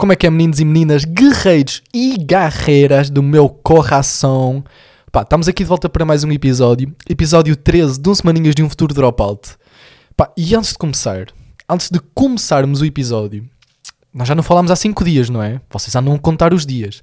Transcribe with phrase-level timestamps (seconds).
[0.00, 4.64] Como é que é, meninos e meninas, guerreiros e guerreiras do meu coração?
[5.12, 6.96] Pá, estamos aqui de volta para mais um episódio.
[7.06, 9.58] Episódio 13 de um Semaninhas de um Futuro Dropout.
[10.16, 11.26] Pá, e antes de começar,
[11.68, 13.46] antes de começarmos o episódio,
[14.10, 15.60] nós já não falámos há 5 dias, não é?
[15.68, 17.02] Vocês andam a contar os dias.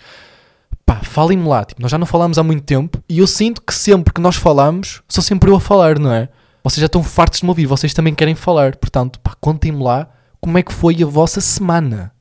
[0.84, 3.76] Pá, falem-me lá, tipo, nós já não falámos há muito tempo e eu sinto que
[3.76, 6.30] sempre que nós falamos, sou sempre eu a falar, não é?
[6.64, 8.76] Vocês já estão fartos de me ouvir, vocês também querem falar.
[8.76, 10.10] Portanto, pá, contem-me lá
[10.42, 12.17] como é que foi a vossa semana.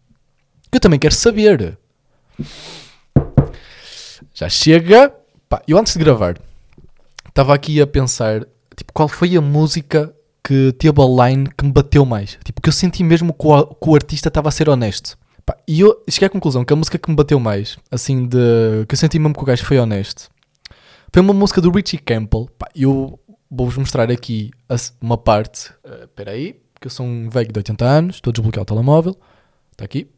[0.76, 1.78] Eu também quero saber.
[4.34, 5.10] Já chega.
[5.48, 6.38] Pá, eu antes de gravar,
[7.26, 8.44] estava aqui a pensar,
[8.76, 12.38] tipo, qual foi a música que teve a line que me bateu mais?
[12.44, 15.16] Tipo, que eu senti mesmo que o, que o artista estava a ser honesto.
[15.46, 18.84] Pá, e eu cheguei à conclusão que a música que me bateu mais, assim, de
[18.86, 20.28] que eu senti mesmo que o gajo foi honesto,
[21.10, 22.50] foi uma música do Richie Campbell.
[22.58, 23.18] Pá, eu
[23.50, 24.50] vou-vos mostrar aqui
[25.00, 25.70] uma parte.
[25.82, 28.66] Uh, espera aí, que eu sou um velho de 80 anos, estou a desbloquear o
[28.66, 29.16] telemóvel.
[29.72, 30.10] Está aqui.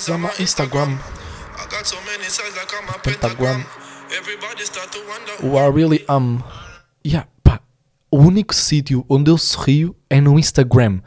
[0.00, 0.98] Zama Instagram.
[3.02, 3.64] Pentagram.
[5.40, 6.42] Who I really am.
[7.06, 7.60] Yeah, pá,
[8.10, 11.00] o único sítio onde eu sorrio é no Instagram.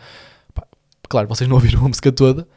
[0.54, 0.68] Pá,
[1.10, 2.48] claro, vocês não ouviram a música toda,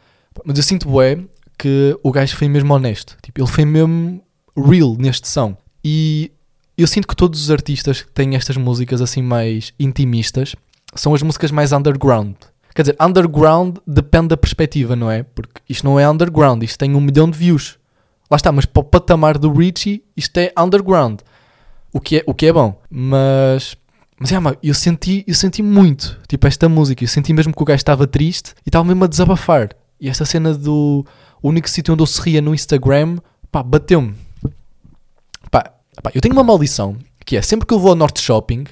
[0.44, 3.16] mas eu sinto bem que o gajo foi mesmo honesto.
[3.22, 4.22] Tipo, ele foi mesmo
[4.56, 5.56] real neste som.
[5.84, 6.32] E
[6.76, 10.54] eu sinto que todos os artistas que têm estas músicas assim mais intimistas
[10.94, 12.36] são as músicas mais underground.
[12.74, 15.22] Quer dizer, underground depende da perspectiva, não é?
[15.22, 17.78] Porque isto não é underground, isto tem um milhão de views.
[18.30, 21.20] Lá está, mas para o patamar do Richie, isto é underground.
[21.92, 22.80] O que é, o que é bom.
[22.88, 23.76] Mas,
[24.18, 27.02] mas é, eu senti, eu senti muito, tipo, esta música.
[27.02, 29.70] Eu senti mesmo que o gajo estava triste e estava mesmo a desabafar.
[30.00, 31.04] E esta cena do
[31.42, 33.18] único sítio onde eu sorria no Instagram,
[33.50, 34.14] pá, bateu-me.
[35.50, 38.64] Pá, pá, eu tenho uma maldição, que é sempre que eu vou ao Norte Shopping,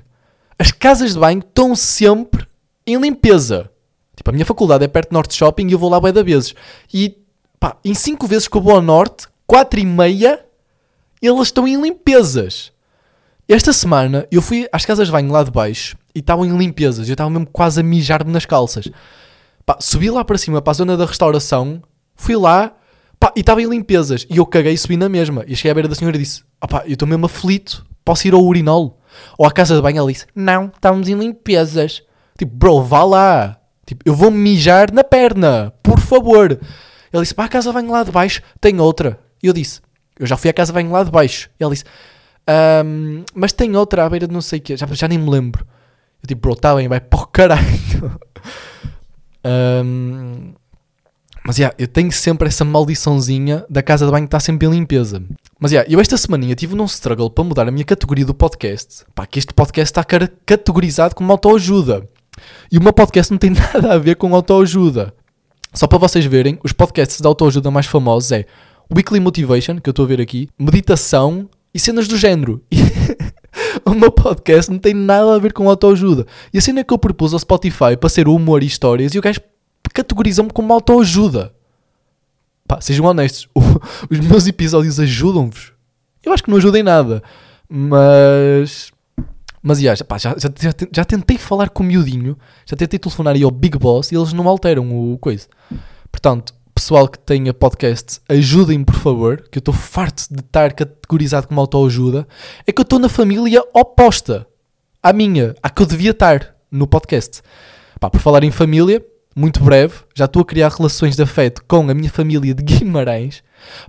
[0.59, 2.47] as casas de banho estão sempre
[2.87, 3.71] em limpeza.
[4.29, 6.23] Tipo, a minha faculdade é perto do Norte Shopping e eu vou lá bem da
[6.23, 6.55] vezes.
[6.93, 7.17] E,
[7.59, 10.45] pá, em 5 vezes que eu vou ao Norte, 4 e meia,
[11.23, 12.73] elas estão em limpezas.
[13.49, 17.09] Esta semana eu fui às casas de banho lá de baixo e estavam em limpezas.
[17.09, 18.91] Eu estava mesmo quase a mijar-me nas calças.
[19.65, 21.83] Pá, subi lá para cima, para a zona da restauração,
[22.15, 22.75] fui lá,
[23.19, 24.27] pá, e estava em limpezas.
[24.29, 25.45] E eu caguei e subi na mesma.
[25.47, 28.35] E cheguei à beira da senhora e disse: pá, eu estou mesmo aflito, posso ir
[28.35, 29.01] ao urinol?
[29.39, 29.99] Ou à casa de banho?
[29.99, 32.03] Ela disse: Não, estamos em limpezas.
[32.37, 33.59] Tipo, bro, vá lá.
[33.89, 36.61] Tipo, eu vou mijar na perna, por favor.
[37.11, 39.19] Ele disse: Pá, a casa banho lá de baixo tem outra.
[39.43, 39.81] E eu disse:
[40.21, 41.49] Eu já fui à casa banho lá de baixo.
[41.59, 41.85] E ele disse:
[42.85, 44.77] um, Mas tem outra à beira de não sei o quê.
[44.77, 45.67] Já, já nem me lembro.
[46.23, 48.21] Eu tipo, bro, está bem, vai para o caralho.
[49.83, 50.53] um,
[51.43, 54.71] mas yeah, eu tenho sempre essa maldiçãozinha da casa de banho que está sempre em
[54.71, 55.23] limpeza.
[55.59, 59.07] Mas yeah, eu esta semaninha tive num struggle para mudar a minha categoria do podcast.
[59.15, 60.05] Pá, que este podcast está
[60.45, 62.07] categorizado como autoajuda.
[62.71, 65.15] E o meu podcast não tem nada a ver com autoajuda.
[65.73, 68.47] Só para vocês verem, os podcasts de autoajuda mais famosos é
[68.95, 72.63] Weekly Motivation, que eu estou a ver aqui, Meditação e cenas do género.
[73.85, 76.27] o meu podcast não tem nada a ver com autoajuda.
[76.53, 79.23] E a cena que eu propus ao Spotify para ser humor e histórias e o
[79.23, 79.41] gajo
[79.93, 81.53] categorizam-me como autoajuda.
[82.67, 83.49] Pá, sejam honestos,
[84.11, 85.73] os meus episódios ajudam-vos.
[86.25, 87.23] Eu acho que não ajudem nada.
[87.69, 88.93] Mas.
[89.69, 93.43] Mas pá, já, já, já, já, tentei falar com o miudinho, já tentei telefonar aí
[93.43, 95.47] ao Big Boss e eles não alteram o coisa.
[96.11, 101.49] Portanto, pessoal que tenha podcasts, ajudem-me por favor, que eu estou farto de estar categorizado
[101.49, 102.27] como autoajuda.
[102.67, 104.47] É que eu estou na família oposta
[105.03, 107.43] à minha, à que eu devia estar no podcast.
[108.01, 109.05] Pá, por falar em família,
[109.37, 113.43] muito breve, já estou a criar relações de afeto com a minha família de Guimarães.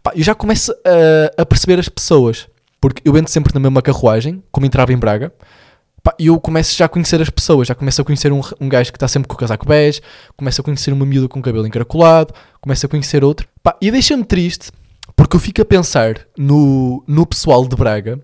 [0.04, 2.50] Pá, eu já começo a, a perceber as pessoas,
[2.82, 5.32] porque eu entro sempre na mesma carruagem, como entrava em Braga.
[6.20, 8.92] E eu começo já a conhecer as pessoas, já começo a conhecer um, um gajo
[8.92, 10.02] que está sempre com o casaco bege,
[10.36, 13.48] começo a conhecer uma miúda com o cabelo encaracolado, começo a conhecer outro.
[13.64, 14.70] Pá, e deixa-me triste,
[15.16, 18.20] porque eu fico a pensar no, no pessoal de Braga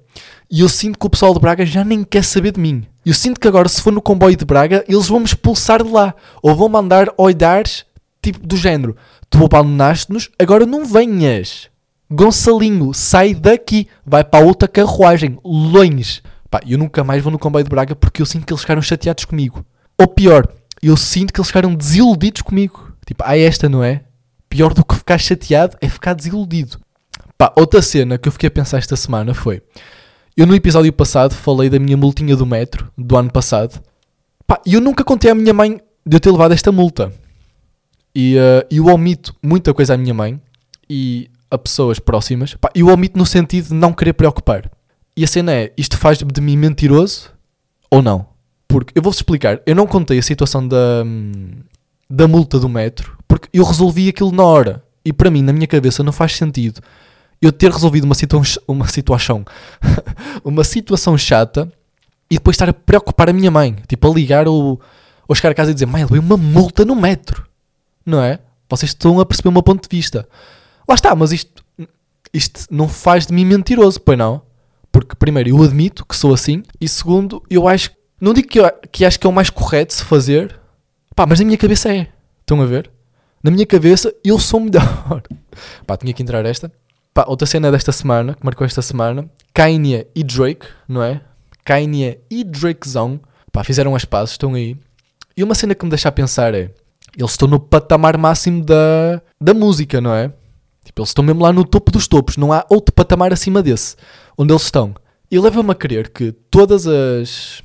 [0.52, 2.86] e eu sinto que o pessoal de Braga já nem quer saber de mim.
[3.06, 5.90] Eu sinto que agora, se for no comboio de Braga, eles vão me expulsar de
[5.90, 6.14] lá.
[6.42, 7.86] Ou vão mandar olhares,
[8.22, 8.96] tipo, do género:
[9.30, 11.70] Tu abandonaste-nos, agora não venhas.
[12.12, 13.88] Gonçalinho, sai daqui.
[14.06, 16.22] Vai para outra carruagem, longe.
[16.56, 18.82] Pá, eu nunca mais vou no comboio de Braga porque eu sinto que eles ficaram
[18.82, 19.66] chateados comigo.
[20.00, 20.48] Ou pior,
[20.82, 22.94] eu sinto que eles ficaram desiludidos comigo.
[23.06, 24.04] Tipo, ah, esta não é?
[24.48, 26.80] Pior do que ficar chateado é ficar desiludido.
[27.38, 29.62] Pá, outra cena que eu fiquei a pensar esta semana foi
[30.38, 33.84] eu no episódio passado falei da minha multinha do metro do ano passado.
[34.48, 37.12] Pá, eu nunca contei à minha mãe de eu ter levado esta multa.
[38.16, 40.40] E uh, eu omito muita coisa à minha mãe
[40.90, 42.54] e a pessoas próximas.
[42.54, 44.72] Pá, eu omito no sentido de não querer preocupar.
[45.18, 47.32] E a cena é, isto faz de mim mentiroso
[47.90, 48.28] ou não?
[48.68, 51.04] Porque eu vou-vos explicar, eu não contei a situação da,
[52.10, 54.84] da multa do metro, porque eu resolvi aquilo na hora.
[55.04, 56.82] E para mim, na minha cabeça, não faz sentido
[57.42, 59.46] eu ter resolvido uma, situa uma situação
[60.44, 61.72] uma situação chata
[62.30, 63.76] e depois estar a preocupar a minha mãe.
[63.88, 64.82] Tipo, a ligar ou,
[65.28, 67.46] ou chegar a casa e dizer: Mãe, levei uma multa no metro.
[68.06, 68.40] Não é?
[68.70, 70.28] Vocês estão a perceber o meu ponto de vista.
[70.88, 71.64] Lá está, mas isto,
[72.34, 74.42] isto não faz de mim mentiroso, pois não?
[74.96, 77.92] Porque, primeiro, eu admito que sou assim, e segundo, eu acho.
[78.22, 80.58] Não digo que, eu, que acho que é o mais correto se fazer,
[81.14, 82.08] pá, mas na minha cabeça é.
[82.40, 82.90] Estão a ver?
[83.44, 85.22] Na minha cabeça, eu sou melhor.
[85.86, 86.72] pá, tinha que entrar esta.
[87.14, 91.20] Pá, outra cena desta semana, que marcou esta semana, Kanye e Drake, não é?
[91.66, 93.20] Kanye e Drakezão,
[93.52, 94.78] pá, fizeram as pazes, estão aí.
[95.36, 96.72] E uma cena que me deixa a pensar é,
[97.18, 100.32] eles estão no patamar máximo da, da música, não é?
[100.86, 103.98] Tipo, eles estão mesmo lá no topo dos topos, não há outro patamar acima desse,
[104.38, 104.96] onde eles estão.
[105.30, 107.64] E leva-me a crer que todas as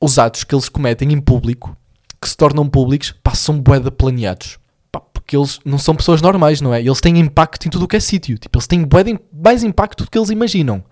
[0.00, 1.76] os atos que eles cometem em público,
[2.20, 4.58] que se tornam públicos, passam boeda planeados.
[5.12, 6.80] Porque eles não são pessoas normais, não é?
[6.80, 8.36] Eles têm impacto em tudo o que é sítio.
[8.36, 10.84] Tipo, eles têm boeda mais impacto do que eles imaginam.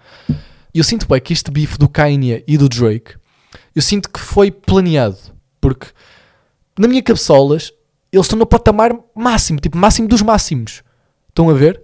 [0.74, 3.16] E eu sinto bem que este bife do Kanye e do Drake,
[3.74, 5.18] eu sinto que foi planeado.
[5.60, 5.88] Porque
[6.78, 7.72] na minha cabeçolas,
[8.10, 10.82] eles estão no patamar máximo, tipo, máximo dos máximos.
[11.28, 11.82] Estão a ver?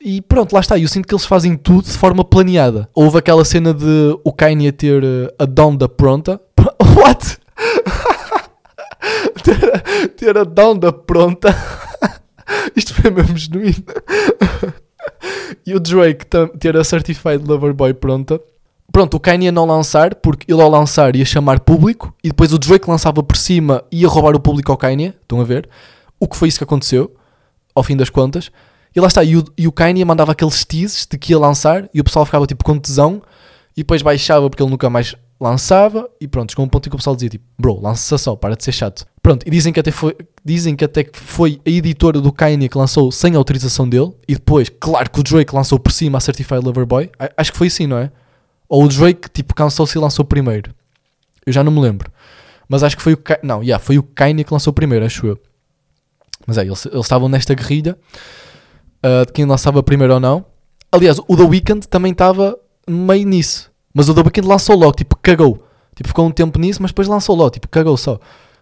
[0.00, 0.78] E pronto, lá está.
[0.78, 2.88] Eu sinto que eles fazem tudo de forma planeada.
[2.94, 6.40] Houve aquela cena de o Kanye ter eh, a Donda pronta.
[6.96, 7.38] What?
[9.44, 11.56] ter, ter a Donda pronta.
[12.74, 13.84] Isto foi mesmo genuíno.
[15.64, 16.26] e o Drake
[16.58, 18.40] ter a Certified Lover Boy pronta.
[18.92, 22.58] Pronto, o Kanye não lançar, porque ele ao lançar ia chamar público e depois o
[22.58, 25.14] Drake lançava por cima e ia roubar o público ao Kanye.
[25.22, 25.68] Estão a ver?
[26.18, 27.14] O que foi isso que aconteceu,
[27.72, 28.50] ao fim das contas.
[28.94, 31.88] E lá está, e o, e o Kanye mandava aqueles teases de que ia lançar
[31.94, 33.22] e o pessoal ficava tipo com tesão
[33.76, 36.96] e depois baixava porque ele nunca mais lançava e pronto, chegou um ponto em que
[36.96, 39.06] o pessoal dizia tipo, bro, lança só, para de ser chato.
[39.22, 42.76] Pronto, e dizem que até foi, dizem que até foi a editora do Kanye que
[42.76, 46.62] lançou sem autorização dele e depois, claro que o Drake lançou por cima a Certified
[46.64, 47.10] Lover Boy.
[47.36, 48.10] Acho que foi assim, não é?
[48.68, 50.74] Ou o Drake, tipo, cansou-se e lançou primeiro.
[51.46, 52.10] Eu já não me lembro.
[52.68, 55.26] Mas acho que foi o Kanye, não, yeah, foi o Kanye que lançou primeiro, acho
[55.26, 55.38] eu.
[56.46, 57.96] Mas é, eles, eles estavam nesta guerrilha
[59.04, 60.44] uh, de quem lançava primeiro ou não.
[60.92, 62.58] Aliás, o The Weeknd também estava
[62.88, 63.70] meio nisso.
[63.94, 65.64] Mas o The Weeknd lançou logo, tipo, cagou.
[65.94, 68.18] Tipo, ficou um tempo nisso, mas depois lançou logo, tipo, cagou só.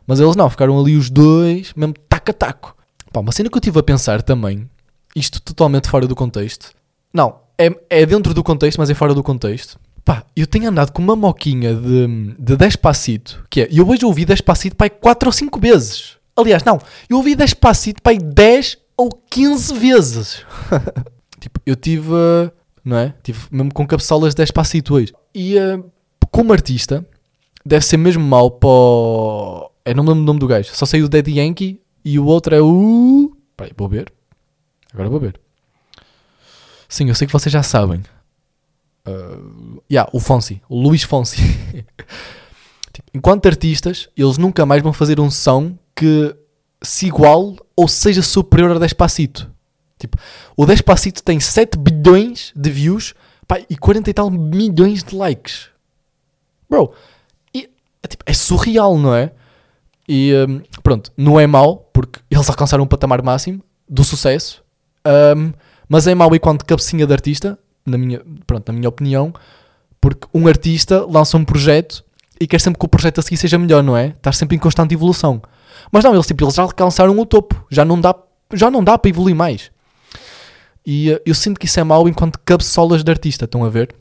[0.06, 2.76] Mas eles não, ficaram ali os dois, mesmo taco a taco.
[3.12, 4.68] Pá, uma cena que eu estive a pensar também,
[5.14, 6.70] isto totalmente fora do contexto.
[7.12, 9.78] Não, é, é dentro do contexto, mas é fora do contexto.
[10.04, 14.24] Pá, eu tenho andado com uma moquinha de, de Despacito, que é, eu hoje ouvi
[14.24, 16.16] Despacito pai 4 ou 5 vezes.
[16.34, 20.44] Aliás, não, eu ouvi Despacito pai 10 ou 15 vezes.
[21.38, 22.10] tipo, eu tive,
[22.84, 23.14] não é?
[23.22, 25.14] Tive mesmo com cabeçolas de Despacito hoje.
[25.32, 25.90] E uh,
[26.32, 27.06] como artista,
[27.64, 29.70] deve ser mesmo mau para.
[29.84, 30.74] É, não me lembro o nome do gajo.
[30.74, 33.34] Só sei o Daddy Yankee e o outro é o...
[33.56, 34.12] Peraí, vou ver.
[34.92, 35.40] Agora vou ver.
[36.88, 38.02] Sim, eu sei que vocês já sabem.
[39.06, 40.60] Uh, yeah, o Fonsi.
[40.68, 41.36] O Luís Fonsi.
[42.92, 46.34] tipo, enquanto artistas, eles nunca mais vão fazer um som que
[46.82, 49.50] se igual ou seja superior a Despacito.
[49.98, 50.16] Tipo,
[50.56, 53.14] o Despacito tem 7 bilhões de views
[53.46, 55.70] pá, e 40 e tal milhões de likes.
[56.70, 56.92] Bro,
[57.54, 57.68] e,
[58.02, 59.32] é, tipo, é surreal, não é?
[60.08, 64.62] E um, pronto, não é mau, porque eles alcançaram um patamar máximo do sucesso,
[65.36, 65.52] um,
[65.88, 69.32] mas é mau enquanto cabecinha de artista, na minha, pronto, na minha opinião,
[70.00, 72.04] porque um artista lança um projeto
[72.40, 74.08] e quer sempre que o projeto a seguir seja melhor, não é?
[74.08, 75.42] Estás sempre em constante evolução.
[75.90, 77.66] Mas não, eles, tipo, eles já alcançaram o topo.
[77.70, 78.14] Já não dá,
[78.52, 79.70] já não dá para evoluir mais.
[80.84, 83.94] E uh, eu sinto que isso é mau enquanto cabeçolas de artista, estão a ver?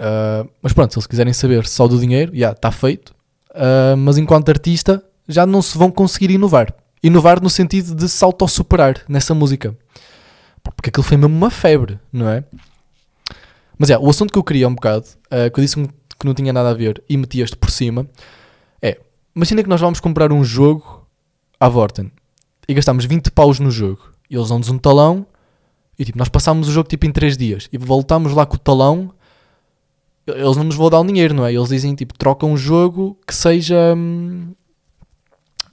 [0.00, 3.14] Uh, mas pronto, se eles quiserem saber só do dinheiro, já yeah, está feito.
[3.50, 6.74] Uh, mas enquanto artista, já não se vão conseguir inovar.
[7.02, 9.76] Inovar no sentido de se auto-superar nessa música.
[10.62, 12.44] Porque aquilo foi mesmo uma febre, não é?
[13.78, 16.26] Mas é, yeah, o assunto que eu queria um bocado, uh, que eu disse que
[16.26, 18.06] não tinha nada a ver e meti este por cima,
[19.34, 21.06] Imagina que nós vamos comprar um jogo
[21.58, 22.10] à Vorten
[22.68, 24.12] e gastamos 20 paus no jogo.
[24.28, 25.26] E eles dão-nos um talão
[25.98, 28.58] e tipo, nós passámos o jogo tipo em 3 dias e voltamos lá com o
[28.58, 29.12] talão.
[30.26, 31.52] Eles não nos vão dar o dinheiro, não é?
[31.52, 33.94] Eles dizem tipo, troca um jogo que seja.
[33.96, 34.54] Hum,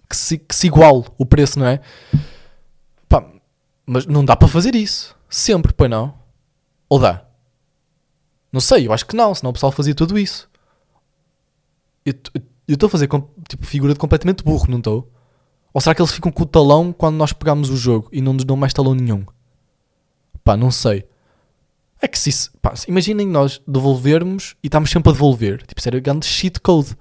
[0.10, 1.82] que, se, que se iguale o preço, não é?
[3.10, 3.26] Pá,
[3.86, 5.16] mas não dá para fazer isso.
[5.30, 6.14] Sempre, pois não?
[6.90, 7.26] Ou dá?
[8.52, 10.50] Não sei, eu acho que não, senão o pessoal fazia tudo isso.
[12.06, 12.14] Eu,
[12.68, 13.08] eu estou a fazer
[13.48, 15.12] tipo, figura de completamente burro, não estou?
[15.74, 18.34] Ou será que eles ficam com o talão quando nós pegamos o jogo e não
[18.34, 19.26] nos dão mais talão nenhum?
[20.44, 21.06] Pá, não sei.
[22.02, 22.50] É que se.
[22.62, 25.62] Pá, imaginem nós devolvermos e estamos sempre a devolver.
[25.66, 26.96] Tipo, era grande cheat code.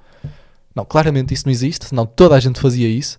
[0.74, 3.18] Não, claramente isso não existe, senão toda a gente fazia isso.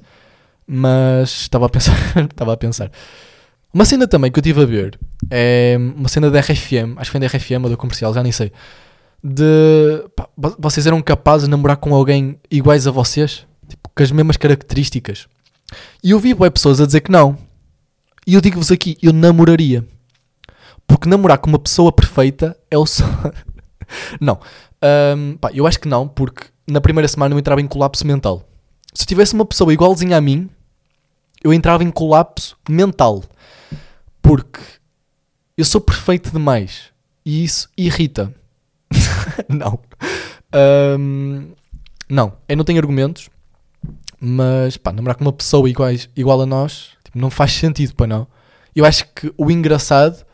[0.66, 1.96] Mas estava a pensar,
[2.30, 2.92] estava a pensar.
[3.74, 5.00] Uma cena também que eu estive a ver
[5.30, 8.32] é uma cena da RFM, acho que foi da RFM ou da comercial, já nem
[8.32, 8.52] sei.
[9.24, 13.46] De pá, vocês eram capazes de namorar com alguém iguais a vocês?
[13.68, 15.28] Tipo, com as mesmas características.
[16.04, 17.38] E eu vi web pessoas a dizer que não.
[18.26, 19.86] E eu digo-vos aqui, eu namoraria.
[20.86, 23.04] Porque namorar com uma pessoa perfeita é o só.
[24.22, 24.40] não.
[25.16, 28.48] Um, pá, eu acho que não, porque na primeira semana eu entrava em colapso mental.
[28.94, 30.50] Se tivesse uma pessoa igualzinha a mim,
[31.44, 33.24] eu entrava em colapso mental.
[34.22, 34.60] Porque
[35.58, 36.92] eu sou perfeito demais.
[37.26, 38.34] E isso irrita.
[39.54, 39.80] não.
[41.00, 41.52] Um,
[42.10, 42.34] não.
[42.48, 43.30] Eu não tenho argumentos.
[44.20, 48.08] Mas, pá, namorar com uma pessoa iguais, igual a nós, tipo, não faz sentido, para
[48.08, 48.28] não.
[48.76, 50.26] Eu acho que o engraçado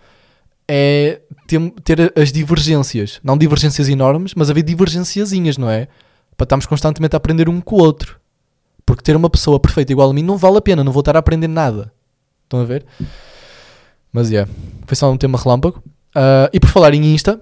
[0.67, 3.19] é ter, ter, as divergências.
[3.23, 5.87] Não divergências enormes, mas haver divergenciazinhas, não é?
[6.37, 8.19] Para estarmos constantemente a aprender um com o outro.
[8.85, 11.15] Porque ter uma pessoa perfeita igual a mim não vale a pena, não vou estar
[11.15, 11.91] a aprender nada.
[12.43, 12.85] Estão a ver?
[14.11, 14.51] Mas é, yeah,
[14.85, 15.81] foi só um tema relâmpago.
[16.15, 17.41] Uh, e por falar em Insta,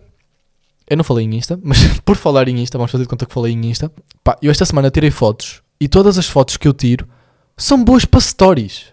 [0.92, 3.34] eu não falei em Insta, mas por falar em Insta, vamos fazer de conta que
[3.34, 3.90] falei em Insta.
[4.22, 7.08] Pá, eu esta semana tirei fotos e todas as fotos que eu tiro
[7.56, 8.88] são boas para stories.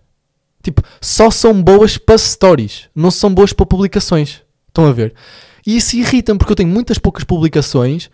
[0.62, 4.42] Tipo, só são boas para stories, não são boas para publicações.
[4.68, 5.12] Estão a ver?
[5.66, 8.08] E isso irrita-me porque eu tenho muitas poucas publicações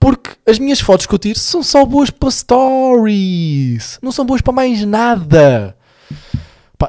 [0.00, 3.98] porque as minhas fotos que eu tiro são só boas para stories.
[4.00, 5.76] Não são boas para mais nada.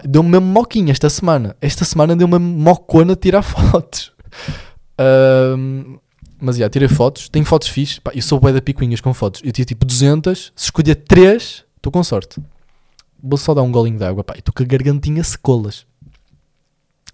[0.06, 1.58] deu-me mesmo moquinha esta semana.
[1.60, 4.14] Esta semana deu-me mocona tirar fotos.
[4.98, 5.98] Um,
[6.40, 7.28] mas já, yeah, tirei fotos.
[7.28, 8.00] Tenho fotos fixes.
[8.00, 9.42] Pá, eu sou bué da picuinhas com fotos.
[9.44, 10.54] Eu tinha tipo 200.
[10.56, 12.42] Se escolher 3, estou com sorte.
[13.22, 14.24] Vou só dar um golinho de água.
[14.24, 15.86] Pá, estou com a gargantinha secolas.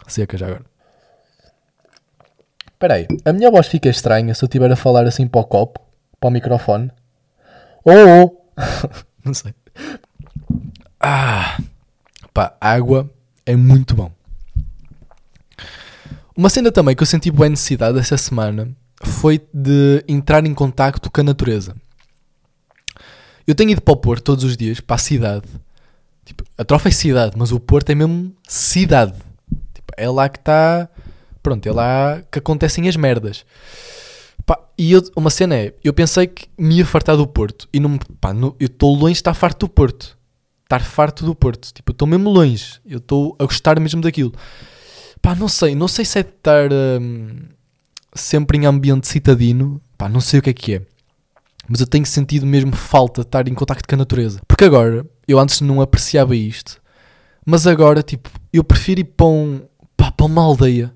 [0.08, 0.66] Seca já agora.
[2.72, 3.08] Espera aí.
[3.26, 5.80] A minha voz fica estranha se eu estiver a falar assim para o copo.
[6.20, 6.92] Para o microfone.
[7.84, 7.92] Oh,
[8.24, 8.62] oh.
[9.26, 9.56] Não sei.
[11.00, 11.58] Ah.
[12.32, 13.10] Pá, água
[13.46, 14.12] é muito bom.
[16.38, 21.10] Uma cena também que eu senti boa necessidade essa semana foi de entrar em contacto
[21.12, 21.76] com a natureza.
[23.48, 25.48] Eu tenho ido para o Porto todos os dias, para a cidade.
[26.26, 29.14] Tipo, a Trofa é cidade, mas o Porto é mesmo cidade.
[29.74, 30.90] Tipo, é lá que está.
[31.44, 33.46] Pronto, é lá que acontecem as merdas.
[34.46, 37.70] Pá, e eu, uma cena é, eu pensei que me ia fartar do Porto.
[37.72, 40.18] E não, pá, não, eu estou longe de estar farto do Porto.
[40.64, 41.72] Estar farto do Porto.
[41.72, 42.80] Tipo, eu estou mesmo longe.
[42.84, 44.34] Eu estou a gostar mesmo daquilo.
[45.22, 45.76] Pá, não sei.
[45.76, 46.72] Não sei se é de estar.
[46.74, 47.55] Hum,
[48.16, 50.82] sempre em ambiente citadino, pá, não sei o que é que é.
[51.68, 54.40] Mas eu tenho sentido mesmo falta de estar em contacto com a natureza.
[54.48, 56.82] Porque agora, eu antes não apreciava isto,
[57.46, 59.62] mas agora, tipo, eu prefiro ir para, um,
[59.98, 60.94] pá, para uma aldeia,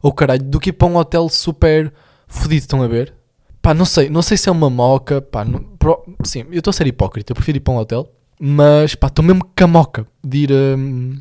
[0.00, 1.92] ou caralho, do que ir para um hotel super
[2.26, 3.14] fodido, estão a ver?
[3.60, 6.70] Pá, não sei, não sei se é uma moca, pá, não, pro, sim, eu estou
[6.70, 9.66] a ser hipócrita, eu prefiro ir para um hotel, mas pá, estou mesmo com a
[9.66, 11.20] moca de ir um,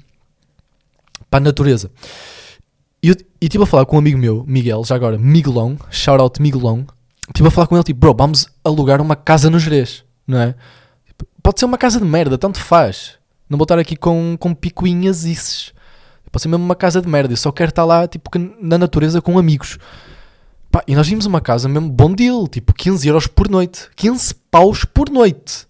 [1.29, 1.91] para a natureza.
[3.03, 6.39] E eu estive a falar com um amigo meu, Miguel, já agora, Miguelão, shout out
[6.39, 6.85] Miguelão.
[7.27, 10.55] Estive a falar com ele, tipo, bro, vamos alugar uma casa no Jerez, não é?
[11.41, 13.13] Pode ser uma casa de merda, tanto faz.
[13.49, 15.73] Não vou estar aqui com, com picuinhas isses.
[16.31, 17.33] Pode ser mesmo uma casa de merda.
[17.33, 18.29] Eu só quero estar lá, tipo,
[18.61, 19.79] na natureza com amigos.
[20.71, 23.89] Pá, e nós vimos uma casa mesmo bom deal, tipo 15 euros por noite.
[23.95, 25.65] 15 paus por noite.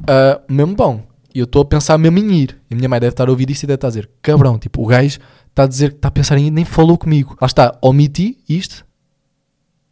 [0.00, 1.02] Uh, mesmo bom.
[1.32, 2.60] E eu estou a pensar mesmo em ir.
[2.68, 4.58] E a minha mãe deve estar a ouvir isso e deve estar a dizer: cabrão,
[4.58, 5.18] tipo, o gajo
[5.58, 7.36] está a dizer que está a pensar em nem falou comigo.
[7.40, 8.86] Lá está, omiti isto?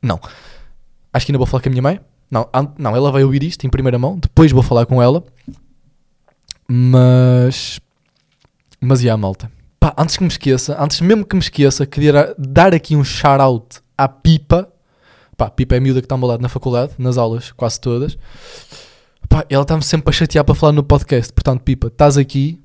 [0.00, 0.20] Não.
[1.12, 2.00] Acho que ainda vou falar com a minha mãe.
[2.30, 5.24] Não, não, ela vai ouvir isto em primeira mão, depois vou falar com ela.
[6.68, 7.80] Mas.
[8.80, 9.50] Mas e a malta.
[9.80, 13.80] Pá, antes que me esqueça, antes mesmo que me esqueça, queria dar aqui um shout-out
[13.96, 14.68] à Pipa.
[15.36, 18.16] Pá, Pipa é a miúda que está ao lado na faculdade, nas aulas, quase todas.
[19.28, 21.32] Pá, ela está-me sempre a chatear para falar no podcast.
[21.32, 22.60] Portanto, Pipa, estás aqui,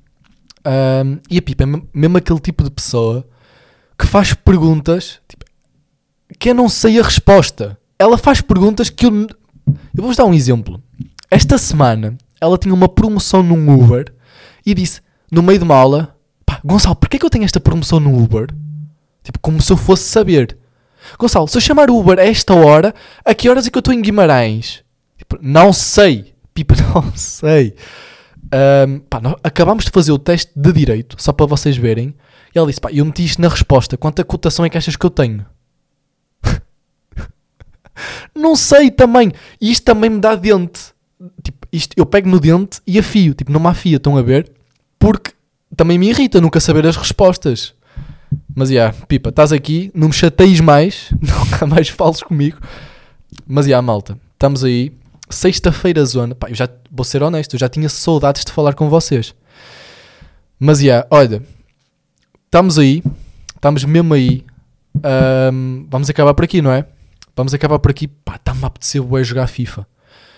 [0.66, 3.26] um, e a Pipa é mesmo aquele tipo de pessoa
[3.98, 5.44] que faz perguntas tipo,
[6.38, 7.78] que eu não sei a resposta.
[7.98, 9.12] Ela faz perguntas que eu.
[9.12, 10.82] Eu vou-vos dar um exemplo.
[11.30, 14.12] Esta semana ela tinha uma promoção num Uber
[14.66, 15.00] e disse,
[15.30, 18.20] no meio de uma aula, pá, Gonçalo, porquê é que eu tenho esta promoção no
[18.20, 18.48] Uber?
[19.22, 20.58] Tipo, como se eu fosse saber.
[21.18, 23.94] Gonçalo, se eu chamar Uber a esta hora, a que horas é que eu estou
[23.94, 24.82] em Guimarães?
[25.16, 26.34] Tipo, não sei.
[26.52, 27.74] Pipa, não sei.
[28.44, 32.14] Um, pá, acabámos de fazer o teste de direito, só para vocês verem.
[32.54, 33.96] E ela disse: pá, eu meti isto na resposta.
[33.96, 35.44] Quanta cotação é que achas que eu tenho?
[38.34, 39.32] não sei também.
[39.60, 40.92] E isto também me dá dente.
[41.42, 43.34] Tipo, isto, eu pego no dente e afio.
[43.34, 44.50] Tipo, não me afia, estão a ver?
[44.98, 45.32] Porque
[45.76, 47.74] também me irrita nunca saber as respostas.
[48.54, 52.58] Mas já, yeah, Pipa, estás aqui, não me chateis mais, nunca mais fales comigo.
[53.46, 54.92] Mas já, yeah, malta, estamos aí.
[55.32, 56.34] Sexta-feira, zona.
[56.34, 59.34] Pá, eu já vou ser honesto, eu já tinha saudades de falar com vocês.
[60.58, 61.42] Mas, já, yeah, olha,
[62.44, 63.02] estamos aí,
[63.54, 64.44] estamos mesmo aí.
[65.52, 66.86] Um, vamos acabar por aqui, não é?
[67.34, 68.06] Vamos acabar por aqui.
[68.06, 69.86] Pá, está-me a apetecer bué jogar FIFA.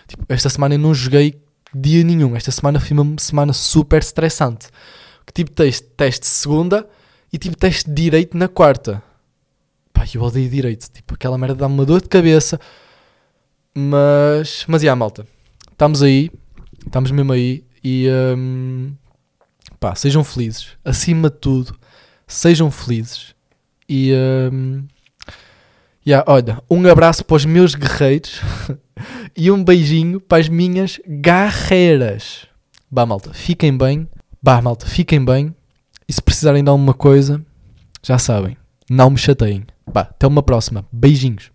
[0.06, 1.40] Tipo, esta semana eu não joguei
[1.74, 2.36] dia nenhum.
[2.36, 4.68] Esta semana foi uma semana super estressante.
[5.32, 6.86] Tipo teste, teste segunda
[7.32, 9.02] e tipo teste direito na quarta.
[9.92, 10.88] Pá, eu odeio direito.
[10.90, 12.60] Tipo, aquela merda dá-me uma dor de cabeça.
[13.74, 15.26] Mas, mas, yeah, malta.
[15.72, 16.30] Estamos aí.
[16.86, 17.64] Estamos mesmo aí.
[17.82, 18.92] E, um,
[19.80, 20.68] pá, sejam felizes.
[20.84, 21.76] Acima de tudo,
[22.26, 23.34] sejam felizes.
[23.88, 24.12] E,
[24.52, 24.84] um,
[26.06, 28.40] yeah, olha, um abraço para os meus guerreiros
[29.36, 32.46] e um beijinho para as minhas garreiras.
[32.90, 34.08] Bah, malta, fiquem bem.
[34.42, 35.54] Bah, malta, fiquem bem.
[36.08, 37.44] E se precisarem de alguma coisa,
[38.02, 38.56] já sabem,
[38.88, 39.66] não me chateiem.
[39.92, 40.86] Bah, até uma próxima.
[40.92, 41.50] Beijinhos.